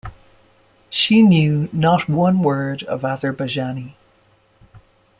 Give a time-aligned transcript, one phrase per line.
[0.89, 3.93] She knew not one word of Azerbaijani.